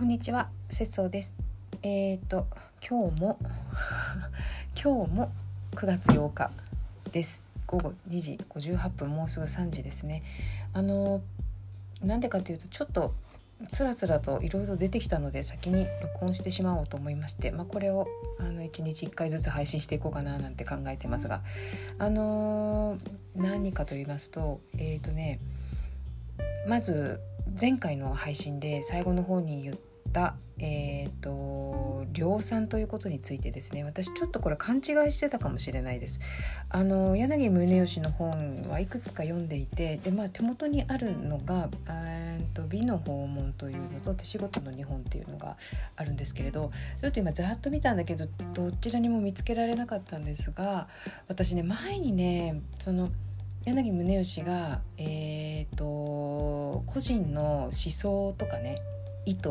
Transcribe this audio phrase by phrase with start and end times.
[0.00, 1.36] こんにちは、節操です。
[1.82, 2.46] えっ、ー、と
[2.80, 3.38] 今日も
[4.74, 5.30] 今日も
[5.72, 6.50] 9月8日
[7.12, 7.46] です。
[7.66, 10.22] 午後2時58分もうすぐ3時ですね。
[10.72, 11.20] あの
[12.02, 13.12] なんでかというとちょっと
[13.68, 18.08] つらつらといろいろ出てきたので先に録音してしまおうと思いまして、まあ、これを
[18.38, 21.42] あの1日1回ずつ配信していこうかななんて考えてますが
[21.98, 22.96] あの、
[23.36, 25.40] 何かと言いますとえっ、ー、とね
[26.66, 27.20] まず
[27.60, 29.76] 前回の配信で最後の方に言っ、
[30.58, 36.20] えーと、量産ということについてですね私ちょっとこれ勘違いしてたかもしれないです。
[36.68, 41.70] あの柳宗悦の本はいくつか読んでいてで、まあ、手元にあるのが
[42.52, 45.56] 「と美の訪問」というのと「手仕事の日本」っていうのが
[45.96, 50.88] あるんですけれどちょっと今ざっと見たんだけどどちらにも見つけられなかったんですが
[51.28, 53.10] 私ね前にねその
[53.64, 58.76] 「柳宗悦が、えーと、個人の思想とかね
[59.26, 59.50] 意図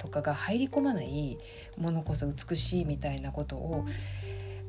[0.00, 1.38] とかが入り込まない
[1.78, 3.86] ものこそ美しいみたいなことを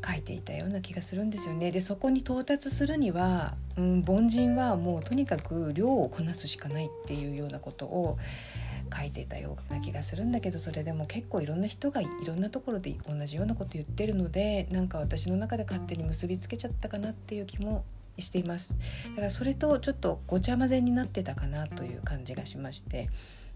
[0.06, 1.72] 書いていたような気がするんですよね。
[1.72, 8.18] でそこに到達するには、うん、凡人はもうとにかく量をこなすしかないっていうようなことを
[8.94, 17.86] 書いていたような気がするんだけどそれでも結構いろんな人がいろんなところで同じようなこと言ってるのでなんか私の中で勝手に結びつけちゃったかなっていう気も
[18.18, 18.76] しています
[19.12, 23.08] だからそれとちょっとごちゃ混ぜになってたかなという感じがしまして、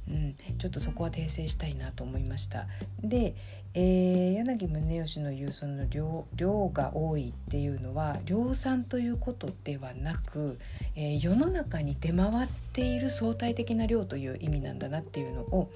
[0.08, 2.68] うん、ちょっとそこは訂正したいなと思いました。
[3.02, 3.36] で、
[3.74, 10.60] えー、柳宗悦の言うその量量が多いっていうのは量産ということではなく、
[10.96, 15.72] えー、世の中に出回っている相対的な量という意味なんだなっていうのを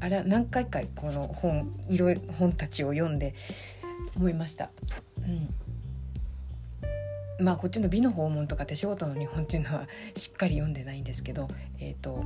[0.00, 3.34] あれは何回かこの本いろいろ本たちを読んで
[4.16, 4.70] 思いました。
[5.18, 5.54] うん。
[7.44, 12.24] まあこっちの美の訪問とか手仕事の日本っていうのはしっかり読んでないんですけど、えーと、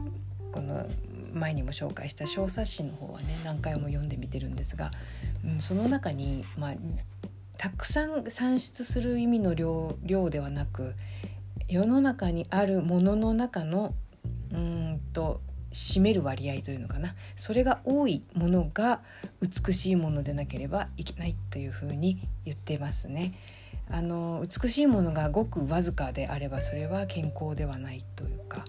[0.54, 0.86] この
[1.32, 4.92] 前にも紹介した小冊子の方はね何回も読んでみてるんですが、
[5.44, 6.74] うん、その中に、まあ、
[7.58, 10.94] たくさん算出する意味の量量ではなく
[11.66, 13.94] 世の中にあるものの中の
[14.52, 15.40] うんと
[15.72, 19.00] 占める割合というのかなそれが多いものが
[19.42, 23.32] 美しいものでなければいけないというふうに言ってますね。
[23.90, 28.64] あの美しいものがごくわずかであればそれは健康ではないというか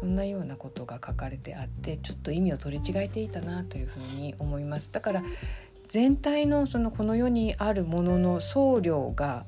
[0.00, 4.90] そんなようなことが書かれてあってちょっと意味を取り違えていたなというふうに思います。
[4.90, 5.22] だから
[5.88, 9.44] 全体のそのこの世にあるものの総量が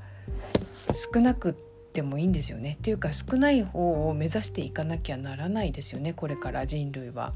[1.15, 2.77] 少なくてもいいんですよね。
[2.79, 6.13] っていうか少ない方を目指していかなきゃならないですよね。
[6.13, 7.33] これから人類は。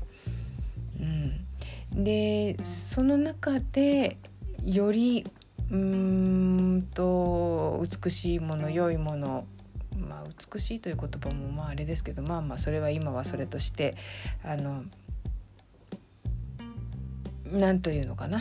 [1.00, 4.16] うん、でその中で
[4.62, 5.24] より
[5.70, 5.76] うー
[6.78, 9.46] んと美しいもの良いもの
[10.08, 13.96] まあ美しいという言葉もまああれですけどまあまあそれは今はそれとして
[14.44, 14.84] あの
[17.52, 18.40] 何というのかな？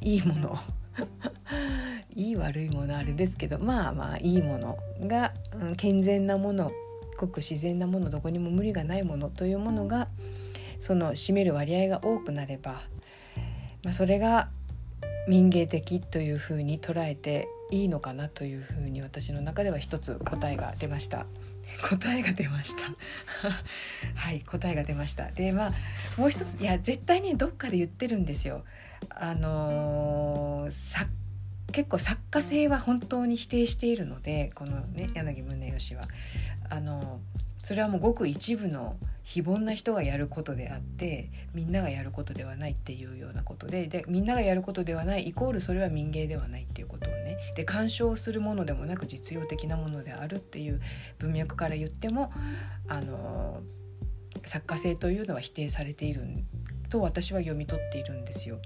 [0.00, 0.58] いいもの。
[2.14, 5.34] いい悪いものあれですけどまあまあいいものが、
[5.76, 6.72] 健全なもの
[7.18, 10.08] ごく自然なものどこにも無理がないものというものが
[10.78, 12.82] その占める割合が多くなれば、
[13.82, 14.48] まあ、それが
[15.28, 21.26] 民芸的というふうに捉えていいのかなというふうに私の中では一つ答えが出ました。
[21.82, 22.84] 答えが出ました。
[24.14, 25.30] はい答えが出ました。
[25.30, 25.72] でまあ
[26.16, 28.64] もう一ついや絶対にどっかで言ってるんですよ。
[29.10, 31.08] あのー、
[31.72, 36.02] 結構作家性は本当に否定しているのでこのね柳宗悦は。
[36.68, 37.20] あの
[37.64, 47.10] それはもうごく一部の非凡な人がやることであってみんながやることではないっていうようなことででみんながやることではないイコールそれは民芸ではないっていうこと。
[47.10, 47.15] を
[47.56, 50.80] で干渉するものでもなく実用的なものであるっていう
[51.18, 52.30] 文脈から言っても
[52.86, 53.62] あの
[54.44, 56.22] 作家性というのは否定されている
[56.90, 58.58] と私は読み取っているんですよ。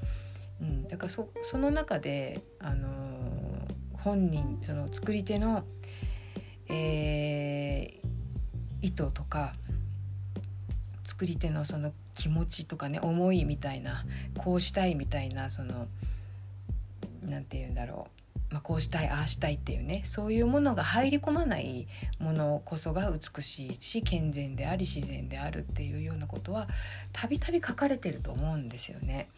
[0.60, 2.88] うん、だからそその中であの
[3.92, 5.64] 本人その作り手の、
[6.68, 9.54] えー、意図とか
[11.04, 14.04] 作り手のその気持ちとかね思いみたいな
[14.36, 15.86] こうしたいみたいなその
[17.22, 18.19] 何て言うんだろう、
[18.50, 21.86] まあ、こうしたいああしたいっていうねそういうものが入り込まない
[22.18, 26.66] ものこそが美しいし健全であり自然であるっていうようなことは
[27.12, 29.28] たびたび書かれてると思うんですよね。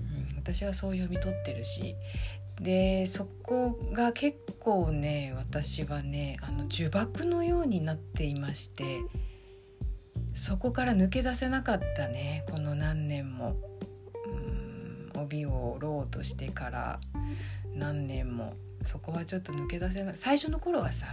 [0.00, 1.96] うん、私はそう読み取ってるし
[2.60, 9.00] でそこが結構ね私はねあの呪縛のようになっていまして。
[10.34, 13.56] そこから抜け出せなかったねこの何年も
[14.26, 17.00] うん帯を折ろうとしてから
[17.74, 18.54] 何年も。
[18.84, 20.14] そこはちょっと抜け出せない。
[20.16, 21.06] 最初の頃はさ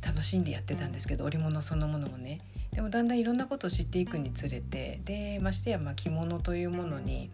[0.00, 2.40] 楽しんでやってたんですけど織物そのものもね。
[2.72, 7.30] でもだんだんいろんなことを知っていくにつれてでましてやま着物というものに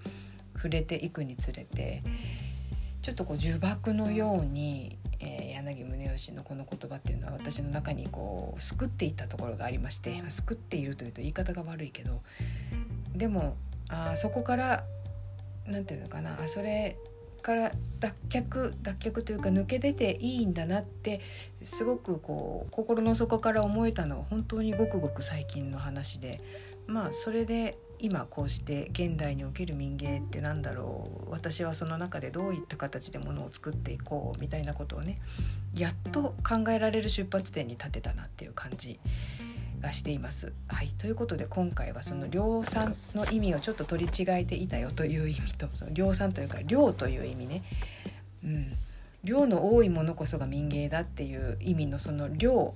[0.55, 2.03] 触れていくにつれて
[3.03, 12.23] ちょっとこう呪縛のように、えー、柳宗悦のこの言葉っていうのは私の中にこう救っていたところがありまして救っているというと言い方が悪いけど
[13.15, 13.57] でも
[13.89, 14.85] あそこから
[15.67, 16.97] 何て言うのかなあそれ
[17.47, 17.71] から
[18.01, 21.21] 脱却脱却というか抜け出ていいんだなって
[21.63, 26.41] すごくこう心の底から思えたのは本当にごくごく最近の話で
[26.89, 35.21] まあそれで今こうして現代における民芸って何だろう私はその中でどういった形でものを作っていこうみたいなことをね
[35.73, 38.99] やっと考えられる出発点に立てたなっていう感じ
[39.87, 40.53] がしています。
[40.67, 47.63] はい、ということで今回はその量産の意味をちょっと取り違えていたよという意味とその量産というか量という意味ね、
[48.45, 48.73] うん、
[49.23, 52.75] 量の多いものこそが民芸だっていう意味のその量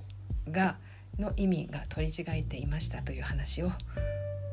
[0.49, 0.77] が
[1.19, 3.71] の意味が取り違えていましたという話を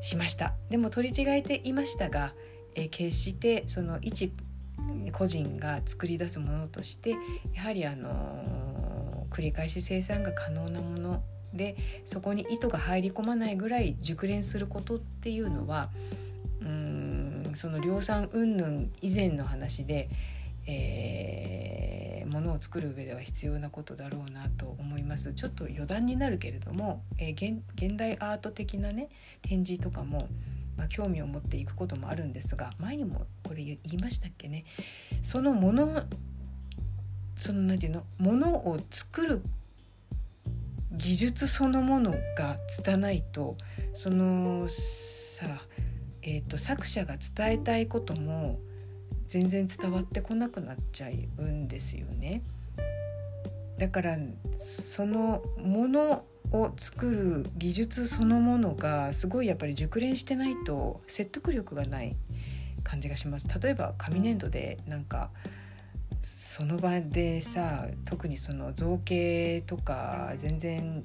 [0.01, 0.53] しました。
[0.69, 2.33] でも取り違えていましたが、
[2.75, 4.33] え、決してその一
[5.13, 7.15] 個人が作り出すものとして
[7.53, 11.23] やはりあのー、繰り返し生産が可能なもの
[11.53, 11.75] で
[12.05, 15.89] そこに糸が入り込まないぐらい熟練することっていうのは
[16.61, 20.09] うんその量産云々以前の話で、
[20.67, 25.33] えー、ものを作る上では必要なことだろうなと思います。
[25.33, 29.09] ちょっと余談になるけれども、えー、現代アート的なね
[29.41, 30.27] 展示とかも、
[30.77, 34.65] まあ、興味を持っていくこともあるんですが前にもこれ言いましたっけね。
[35.23, 36.03] そのもの
[37.37, 38.31] その何て言うの？
[38.31, 39.41] ものを作る
[40.91, 43.57] 技術そのものが拙いと
[43.93, 45.45] そのさ、
[46.21, 48.59] えーと、作者が伝えたいことも
[49.27, 52.41] 全然伝わってこなくなっちゃうんですよね。
[53.77, 54.17] だから
[54.57, 62.15] そのものを作る技術そのものがすごいやっぱり熟練してないと説得力がない
[62.83, 63.47] 感じがします。
[63.61, 65.29] 例えば紙粘土でなんか
[66.49, 71.03] その場でさ特にその造形とか全然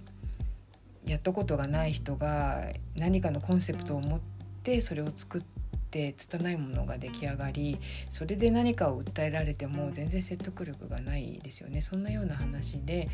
[1.05, 2.64] やったことがない人が
[2.96, 4.20] 何かのコンセプトを持っ
[4.62, 5.43] てそれを作っ
[5.91, 7.79] て拙いものが出来上がり
[8.11, 13.11] それで何かを訴えられても全然説得力がないですよねそんなような話で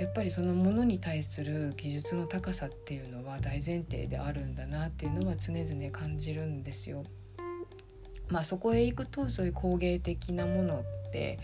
[0.00, 7.02] やっぱりそのものに対する技術の高さっていうのは大前提であるんだなっていうのは常々感じるんですよ。
[8.28, 11.38] まあ、そこへ行くとそういう工芸的なものて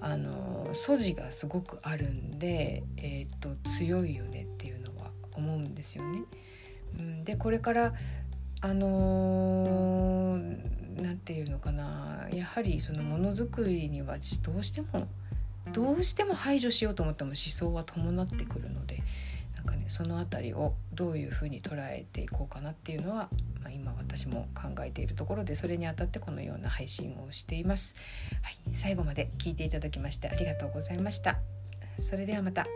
[0.00, 6.22] あの素地がすごくあるんで、えーと、強いよねっていうのは思うんですよね。
[6.98, 7.94] うん、でこれから
[8.60, 10.38] あの
[11.00, 15.08] 何て言うのかなやはりそのものづくりにはどうしても
[15.72, 19.02] どうしても排除しようと思っても思想は伴ってくるので
[19.66, 23.28] かねその辺りをどういうふうに捉えていこうかなっていうのは、
[23.62, 27.94] まあ、今私も考えているところでそれにあたってこのような配信をしています。
[28.42, 31.38] はい、最後まで聞いていただきましてありがとうございました。
[32.00, 32.66] それではまた。